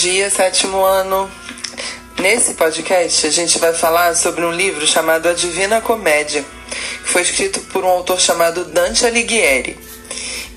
[0.00, 1.30] Dia, sétimo ano.
[2.18, 6.42] Nesse podcast a gente vai falar sobre um livro chamado A Divina Comédia,
[7.04, 9.78] que foi escrito por um autor chamado Dante Alighieri.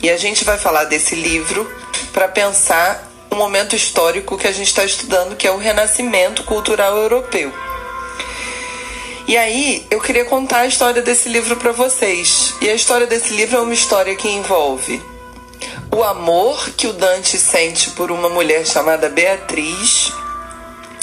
[0.02, 1.70] E a gente vai falar desse livro
[2.13, 6.96] para pensar o momento histórico que a gente está estudando, que é o renascimento cultural
[6.96, 7.52] europeu.
[9.27, 12.54] E aí, eu queria contar a história desse livro para vocês.
[12.62, 15.04] E a história desse livro é uma história que envolve
[15.94, 20.12] o amor que o Dante sente por uma mulher chamada Beatriz,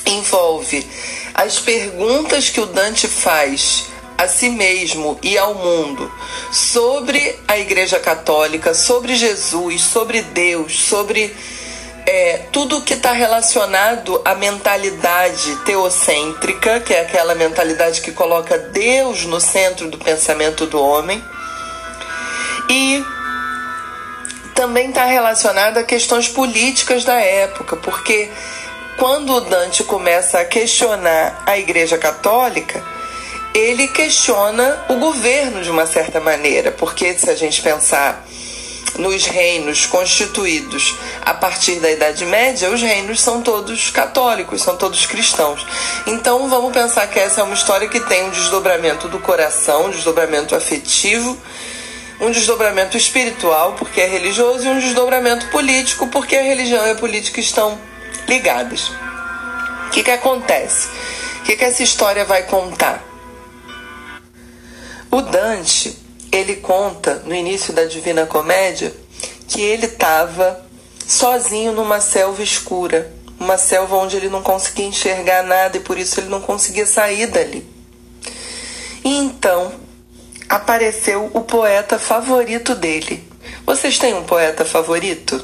[0.04, 0.84] envolve
[1.32, 3.86] as perguntas que o Dante faz
[4.18, 6.12] a si mesmo e ao mundo
[6.50, 11.36] sobre a Igreja Católica, sobre Jesus, sobre Deus, sobre
[12.04, 19.24] é, tudo que está relacionado à mentalidade teocêntrica, que é aquela mentalidade que coloca Deus
[19.24, 21.22] no centro do pensamento do homem,
[22.68, 23.04] e
[24.60, 28.30] também está relacionado a questões políticas da época, porque
[28.98, 32.84] quando o Dante começa a questionar a Igreja Católica,
[33.54, 38.22] ele questiona o governo de uma certa maneira, porque se a gente pensar
[38.98, 45.06] nos reinos constituídos a partir da Idade Média, os reinos são todos católicos, são todos
[45.06, 45.66] cristãos.
[46.06, 49.90] Então vamos pensar que essa é uma história que tem um desdobramento do coração, um
[49.90, 51.34] desdobramento afetivo,
[52.20, 56.94] um desdobramento espiritual, porque é religioso, e um desdobramento político, porque a religião e a
[56.94, 57.78] política estão
[58.28, 58.90] ligadas.
[59.86, 60.88] O que, que acontece?
[61.40, 63.02] O que, que essa história vai contar?
[65.10, 65.98] O Dante
[66.30, 68.94] ele conta no início da Divina Comédia
[69.48, 70.64] que ele estava
[71.04, 76.20] sozinho numa selva escura, uma selva onde ele não conseguia enxergar nada e por isso
[76.20, 77.66] ele não conseguia sair dali.
[79.02, 79.72] E então
[80.50, 83.22] apareceu o poeta favorito dele.
[83.64, 85.40] Vocês têm um poeta favorito?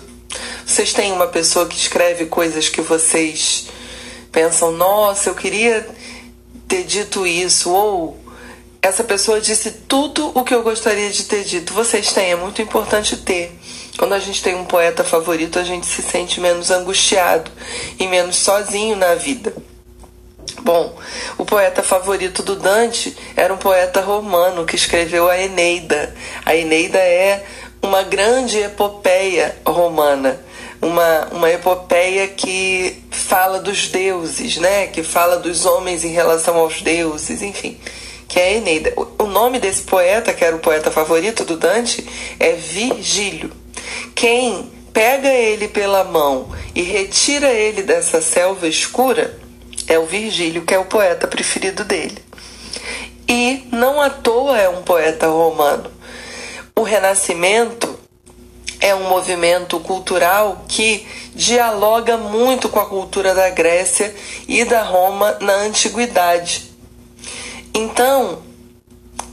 [0.67, 3.69] Vocês têm uma pessoa que escreve coisas que vocês
[4.33, 5.89] pensam, nossa, eu queria
[6.67, 8.19] ter dito isso, ou
[8.83, 11.73] essa pessoa disse tudo o que eu gostaria de ter dito.
[11.73, 13.57] Vocês têm, é muito importante ter.
[13.97, 17.49] Quando a gente tem um poeta favorito, a gente se sente menos angustiado
[17.99, 19.55] e menos sozinho na vida.
[20.67, 20.93] Bom,
[21.39, 26.13] o poeta favorito do Dante era um poeta romano que escreveu a Eneida.
[26.45, 27.45] A Eneida é
[27.81, 30.41] uma grande epopeia romana,
[30.83, 34.89] uma, uma epopeia que fala dos deuses, né?
[34.89, 37.79] Que fala dos homens em relação aos deuses, enfim
[38.27, 38.93] que é a Eneida.
[39.21, 42.05] O nome desse poeta, que era o poeta favorito do Dante,
[42.41, 43.53] é Virgílio.
[44.17, 49.46] Quem pega ele pela mão e retira ele dessa selva escura
[49.87, 52.19] é o Virgílio, que é o poeta preferido dele.
[53.29, 55.91] E não à toa é um poeta romano.
[56.75, 57.99] O Renascimento
[58.81, 64.15] é um movimento cultural que dialoga muito com a cultura da Grécia
[64.47, 66.71] e da Roma na antiguidade.
[67.75, 68.43] Então,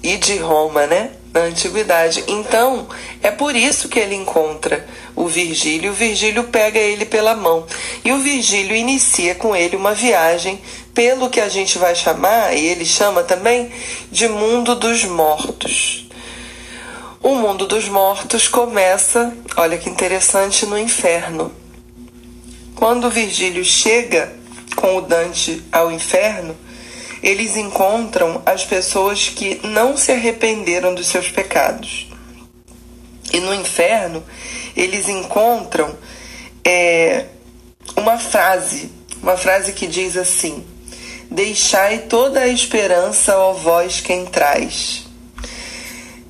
[0.02, 1.12] e de Roma, né?
[1.34, 2.24] Na antiguidade.
[2.28, 2.88] Então,
[3.22, 5.92] é por isso que ele encontra o Virgílio.
[5.92, 7.66] O Virgílio pega ele pela mão.
[8.04, 10.60] E o Virgílio inicia com ele uma viagem
[10.94, 13.72] pelo que a gente vai chamar, e ele chama também,
[14.12, 16.08] de mundo dos mortos.
[17.22, 21.52] O mundo dos mortos começa, olha que interessante, no inferno.
[22.76, 24.34] Quando o Virgílio chega
[24.76, 26.56] com o Dante ao inferno,
[27.24, 32.08] eles encontram as pessoas que não se arrependeram dos seus pecados.
[33.32, 34.22] E no inferno,
[34.76, 35.96] eles encontram
[36.64, 37.26] é,
[37.96, 38.92] uma frase,
[39.22, 40.66] uma frase que diz assim:
[41.30, 45.06] Deixai toda a esperança, ó vós quem traz.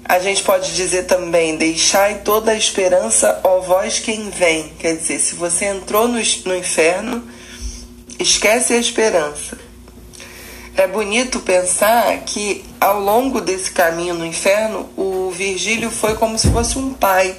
[0.06, 4.70] A gente pode dizer também: Deixai toda a esperança, ó vós quem vem.
[4.80, 6.16] Quer dizer, se você entrou no,
[6.46, 7.24] no inferno,
[8.20, 9.58] esquece a esperança
[10.76, 16.50] é bonito pensar que ao longo desse caminho no inferno, o Virgílio foi como se
[16.50, 17.36] fosse um pai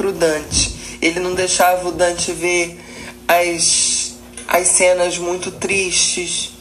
[0.00, 0.74] para o Dante.
[1.02, 2.80] Ele não deixava o Dante ver
[3.28, 4.14] as,
[4.48, 6.52] as cenas muito tristes.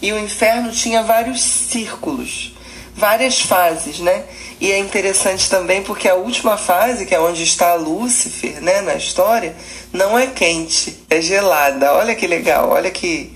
[0.00, 2.54] E o inferno tinha vários círculos,
[2.94, 4.24] várias fases, né?
[4.60, 8.94] E é interessante também porque a última fase, que é onde está Lúcifer, né, na
[8.94, 9.56] história,
[9.92, 11.92] não é quente, é gelada.
[11.94, 13.32] Olha que legal, olha que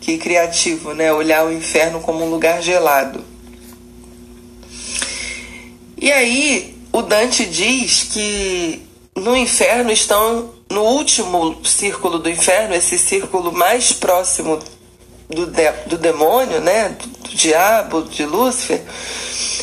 [0.00, 1.10] que criativo, né?
[1.10, 3.24] Olhar o inferno como um lugar gelado.
[5.96, 8.80] E aí, o Dante diz que
[9.16, 14.60] no inferno estão, no último círculo do inferno, esse círculo mais próximo
[15.28, 16.90] do, de, do demônio, né?
[16.90, 18.80] Do, do diabo, de Lúcifer,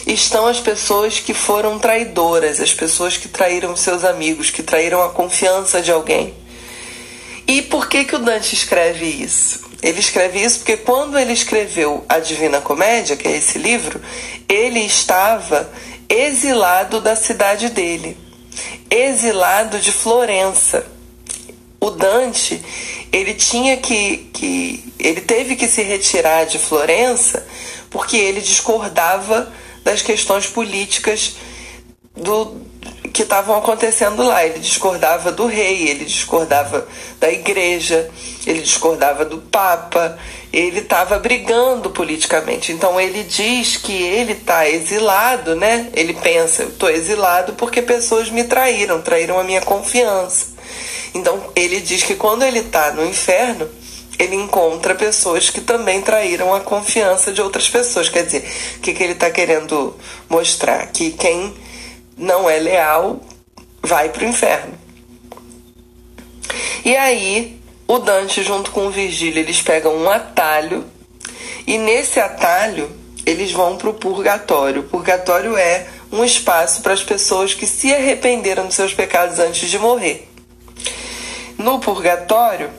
[0.05, 5.07] estão as pessoas que foram traidoras, as pessoas que traíram seus amigos, que traíram a
[5.07, 6.33] confiança de alguém.
[7.47, 9.71] E por que, que o Dante escreve isso?
[9.81, 14.01] Ele escreve isso porque quando ele escreveu a Divina Comédia, que é esse livro,
[14.49, 15.71] ele estava
[16.11, 18.17] exilado da cidade dele,
[18.89, 20.85] exilado de Florença.
[21.79, 22.61] O Dante,
[23.11, 27.47] ele tinha que, que ele teve que se retirar de Florença
[27.89, 29.51] porque ele discordava
[29.83, 31.35] das questões políticas
[32.15, 32.61] do,
[33.11, 34.45] que estavam acontecendo lá.
[34.45, 36.87] Ele discordava do rei, ele discordava
[37.19, 38.09] da igreja,
[38.45, 40.17] ele discordava do papa,
[40.51, 42.71] ele estava brigando politicamente.
[42.71, 45.89] Então ele diz que ele está exilado, né?
[45.93, 50.47] Ele pensa, eu estou exilado porque pessoas me traíram, traíram a minha confiança.
[51.13, 53.69] Então ele diz que quando ele está no inferno,
[54.17, 58.07] ele encontra pessoas que também traíram a confiança de outras pessoas.
[58.07, 58.47] Quer dizer,
[58.77, 59.95] o que, que ele está querendo
[60.29, 60.85] mostrar?
[60.87, 61.53] Que quem
[62.21, 63.19] não é leal
[63.81, 64.73] vai para o inferno.
[66.85, 70.85] E aí, o Dante, junto com o Virgílio, eles pegam um atalho,
[71.65, 72.89] e nesse atalho
[73.25, 74.81] eles vão para o purgatório.
[74.81, 79.69] O purgatório é um espaço para as pessoas que se arrependeram dos seus pecados antes
[79.69, 80.27] de morrer.
[81.57, 82.69] No purgatório,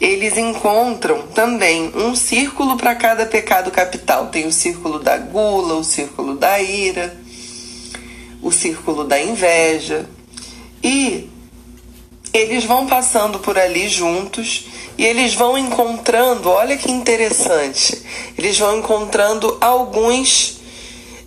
[0.00, 4.26] eles encontram também um círculo para cada pecado capital.
[4.26, 7.23] Tem o círculo da gula, o círculo da ira,
[8.44, 10.08] o círculo da inveja.
[10.82, 11.28] E
[12.32, 14.66] eles vão passando por ali juntos
[14.98, 18.00] e eles vão encontrando, olha que interessante,
[18.38, 20.60] eles vão encontrando alguns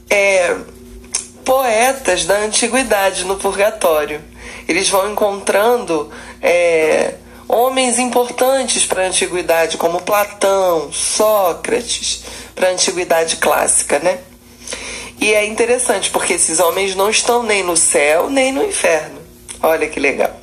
[0.10, 0.56] é,
[1.44, 4.22] poetas da antiguidade no purgatório.
[4.68, 6.12] Eles vão encontrando
[6.42, 7.16] é,
[7.48, 12.24] homens importantes para a antiguidade, como Platão, Sócrates,
[12.54, 14.19] para a antiguidade clássica, né?
[15.19, 19.19] E é interessante porque esses homens não estão nem no céu nem no inferno.
[19.62, 20.40] Olha que legal.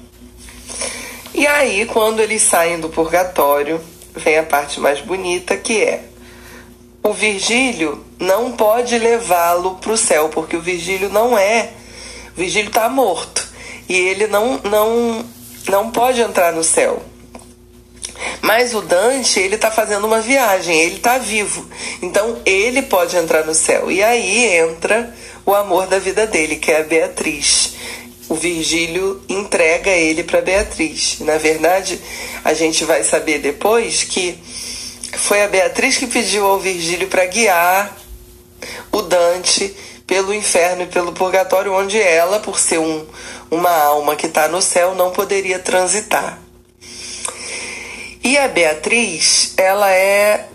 [1.32, 3.80] E aí, quando eles saem do purgatório,
[4.14, 6.04] vem a parte mais bonita que é
[7.04, 11.68] o Virgílio não pode levá-lo para o céu, porque o Virgílio não é.
[12.34, 13.46] O Virgílio está morto.
[13.86, 15.22] E ele não, não,
[15.68, 17.02] não pode entrar no céu.
[18.40, 21.66] Mas o Dante, ele está fazendo uma viagem, ele está vivo.
[22.02, 23.90] Então ele pode entrar no céu.
[23.90, 25.14] E aí entra
[25.44, 27.74] o amor da vida dele, que é a Beatriz.
[28.28, 31.18] O Virgílio entrega ele para Beatriz.
[31.20, 32.00] Na verdade,
[32.44, 34.38] a gente vai saber depois que
[35.16, 37.96] foi a Beatriz que pediu ao Virgílio para guiar
[38.90, 39.74] o Dante
[40.06, 43.06] pelo inferno e pelo purgatório, onde ela, por ser um,
[43.50, 46.43] uma alma que está no céu, não poderia transitar.
[48.26, 50.48] E a Beatriz, ela é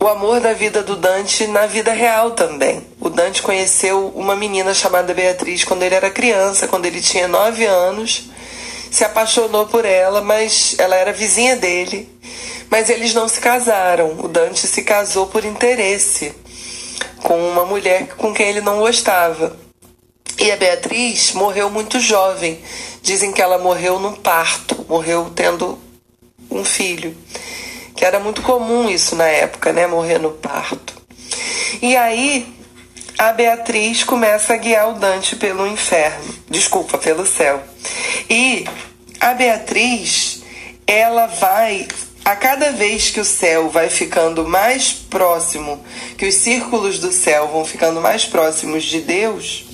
[0.00, 2.82] o amor da vida do Dante na vida real também.
[2.98, 7.66] O Dante conheceu uma menina chamada Beatriz quando ele era criança, quando ele tinha nove
[7.66, 8.30] anos.
[8.90, 12.08] Se apaixonou por ela, mas ela era vizinha dele.
[12.70, 14.18] Mas eles não se casaram.
[14.18, 16.34] O Dante se casou por interesse
[17.22, 19.54] com uma mulher com quem ele não gostava.
[20.38, 22.58] E a Beatriz morreu muito jovem.
[23.02, 25.84] Dizem que ela morreu no parto, morreu tendo
[26.56, 27.16] um filho.
[27.94, 29.86] Que era muito comum isso na época, né?
[29.86, 30.94] Morrer no parto.
[31.80, 32.54] E aí
[33.18, 36.34] a Beatriz começa a guiar o Dante pelo inferno.
[36.50, 37.62] Desculpa, pelo céu.
[38.28, 38.66] E
[39.20, 40.42] a Beatriz,
[40.86, 41.86] ela vai
[42.26, 45.80] a cada vez que o céu vai ficando mais próximo,
[46.18, 49.64] que os círculos do céu vão ficando mais próximos de Deus,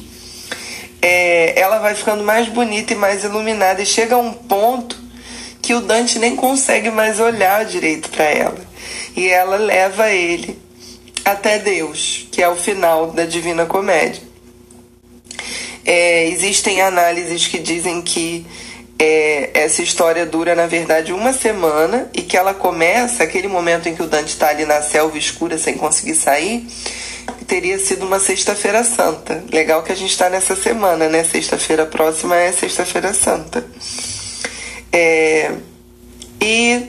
[1.01, 5.02] é, ela vai ficando mais bonita e mais iluminada e chega a um ponto
[5.73, 8.61] que o Dante nem consegue mais olhar direito para ela.
[9.17, 10.59] E ela leva ele
[11.25, 14.23] até Deus, que é o final da Divina Comédia.
[15.83, 18.47] É, existem análises que dizem que
[18.99, 23.95] é, essa história dura, na verdade, uma semana e que ela começa, aquele momento em
[23.95, 26.67] que o Dante está ali na selva escura sem conseguir sair,
[27.47, 29.43] teria sido uma sexta-feira santa.
[29.51, 31.25] Legal que a gente está nessa semana, né?
[31.25, 33.65] Sexta-feira próxima é sexta-feira santa.
[34.93, 35.53] É,
[36.41, 36.87] e,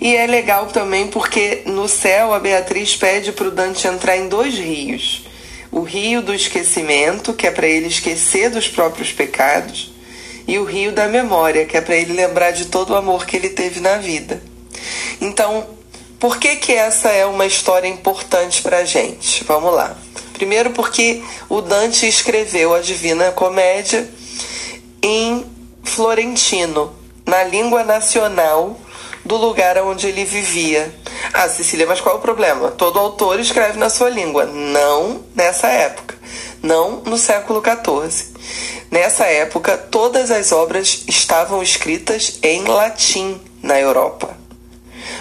[0.00, 4.28] e é legal também porque no céu a Beatriz pede para o Dante entrar em
[4.28, 5.26] dois rios.
[5.70, 9.90] O rio do esquecimento, que é para ele esquecer dos próprios pecados,
[10.46, 13.36] e o rio da memória, que é para ele lembrar de todo o amor que
[13.36, 14.42] ele teve na vida.
[15.20, 15.66] Então,
[16.18, 19.42] por que, que essa é uma história importante para gente?
[19.44, 19.96] Vamos lá.
[20.34, 24.08] Primeiro, porque o Dante escreveu a Divina Comédia
[25.02, 25.44] em
[25.82, 26.92] florentino,
[27.26, 28.78] na língua nacional
[29.24, 30.92] do lugar onde ele vivia.
[31.32, 32.70] Ah, Cecília, mas qual é o problema?
[32.70, 34.44] Todo autor escreve na sua língua.
[34.46, 36.12] Não nessa época.
[36.62, 38.32] não no século XIV.
[38.90, 44.36] Nessa época, todas as obras estavam escritas em latim na Europa,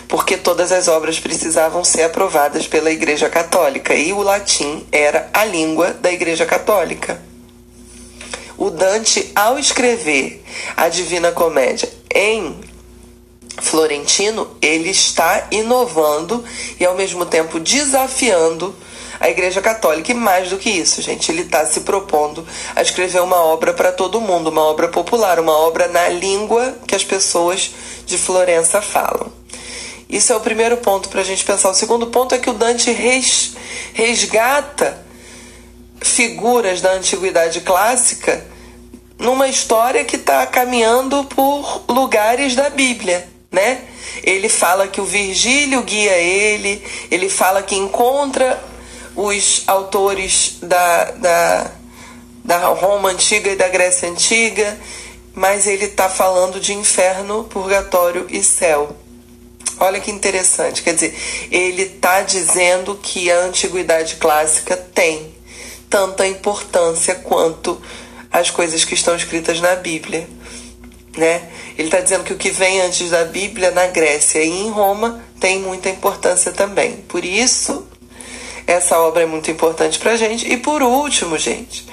[0.07, 5.45] porque todas as obras precisavam ser aprovadas pela Igreja Católica e o latim era a
[5.45, 7.30] língua da Igreja Católica.
[8.61, 10.43] O Dante, ao escrever
[10.77, 12.61] a Divina Comédia em
[13.59, 16.45] Florentino, ele está inovando
[16.79, 18.75] e ao mesmo tempo desafiando
[19.19, 20.11] a Igreja Católica.
[20.11, 23.91] E mais do que isso, gente, ele está se propondo a escrever uma obra para
[23.91, 27.71] todo mundo, uma obra popular, uma obra na língua que as pessoas
[28.05, 29.31] de Florença falam.
[30.07, 31.71] Isso é o primeiro ponto para a gente pensar.
[31.71, 33.53] O segundo ponto é que o Dante res,
[33.91, 35.09] resgata
[36.01, 38.43] figuras da antiguidade clássica
[39.21, 43.81] numa história que está caminhando por lugares da Bíblia, né?
[44.23, 48.61] Ele fala que o Virgílio guia ele, ele fala que encontra
[49.15, 51.71] os autores da, da,
[52.43, 54.77] da Roma antiga e da Grécia antiga,
[55.35, 58.95] mas ele está falando de inferno, purgatório e céu.
[59.79, 61.15] Olha que interessante, quer dizer,
[61.51, 65.40] ele está dizendo que a antiguidade clássica tem
[65.91, 67.79] tanta importância quanto
[68.31, 70.27] as coisas que estão escritas na Bíblia.
[71.17, 71.49] Né?
[71.77, 75.21] Ele está dizendo que o que vem antes da Bíblia na Grécia e em Roma
[75.39, 77.03] tem muita importância também.
[77.09, 77.85] Por isso,
[78.65, 80.49] essa obra é muito importante para a gente.
[80.49, 81.85] E por último, gente,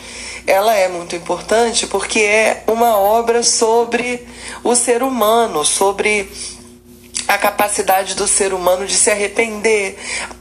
[0.46, 4.24] ela é muito importante porque é uma obra sobre
[4.62, 6.30] o ser humano, sobre
[7.26, 9.98] a capacidade do ser humano de se arrepender,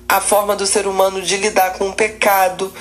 [0.08, 2.72] a forma do ser humano de lidar com o pecado.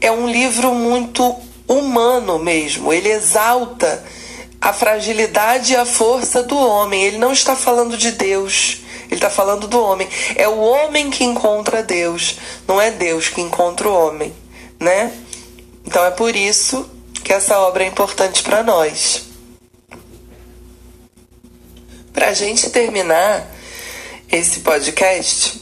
[0.00, 1.36] É um livro muito
[1.68, 2.92] humano mesmo.
[2.92, 4.04] Ele exalta
[4.60, 7.04] a fragilidade e a força do homem.
[7.04, 8.80] Ele não está falando de Deus.
[9.10, 10.08] Ele está falando do homem.
[10.36, 14.32] É o homem que encontra Deus, não é Deus que encontra o homem,
[14.78, 15.12] né?
[15.84, 16.88] Então é por isso
[17.24, 19.24] que essa obra é importante para nós.
[22.12, 23.50] Para a gente terminar
[24.30, 25.59] esse podcast,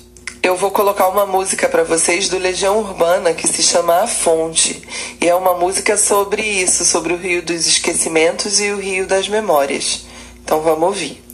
[0.49, 4.83] eu vou colocar uma música para vocês do Legião Urbana que se chama A Fonte.
[5.21, 9.29] E é uma música sobre isso, sobre o Rio dos Esquecimentos e o Rio das
[9.29, 10.07] Memórias.
[10.43, 11.28] Então vamos ouvir.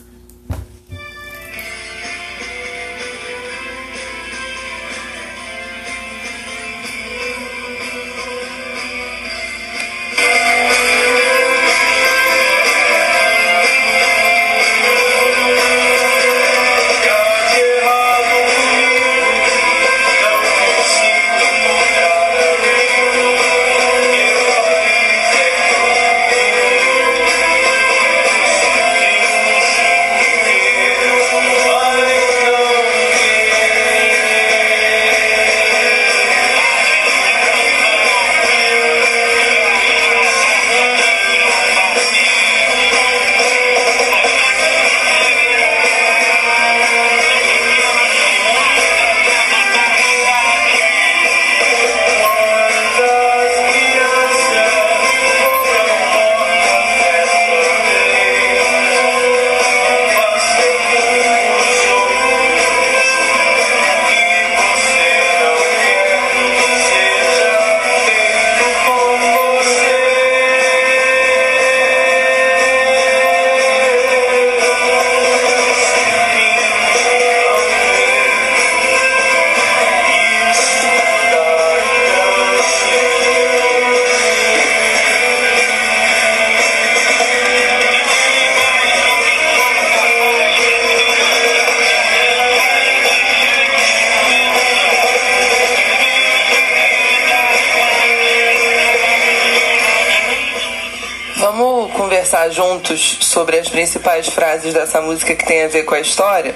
[102.44, 106.54] Conversar juntos sobre as principais frases dessa música que tem a ver com a história,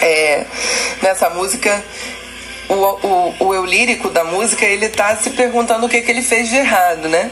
[0.00, 0.44] é,
[1.02, 1.82] nessa música
[2.68, 6.22] o, o, o eu lírico da música ele tá se perguntando o que, que ele
[6.22, 7.30] fez de errado, né?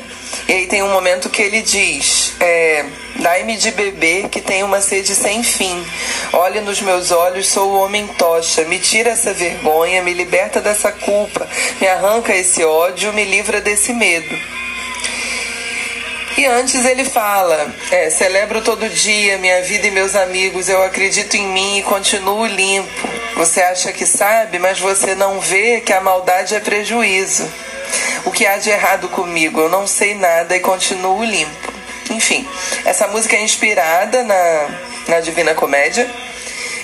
[0.48, 2.84] E aí tem um momento que ele diz: é,
[3.16, 5.84] Dai-me de beber que tem uma sede sem fim.
[6.32, 8.62] Olhe nos meus olhos, sou o homem tocha.
[8.64, 11.48] Me tira essa vergonha, me liberta dessa culpa,
[11.80, 14.36] me arranca esse ódio, me livra desse medo.
[16.36, 21.34] E antes ele fala: é, celebro todo dia minha vida e meus amigos, eu acredito
[21.34, 23.08] em mim e continuo limpo.
[23.36, 27.48] Você acha que sabe, mas você não vê que a maldade é prejuízo.
[28.24, 29.60] O que há de errado comigo?
[29.60, 31.72] Eu não sei nada e continuo limpo.
[32.10, 32.46] Enfim,
[32.84, 34.68] essa música é inspirada na,
[35.08, 36.08] na Divina Comédia.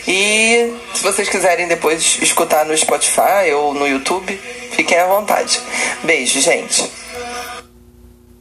[0.07, 4.40] E se vocês quiserem depois escutar no Spotify ou no YouTube,
[4.73, 5.61] fiquem à vontade.
[6.02, 7.00] Beijo, gente.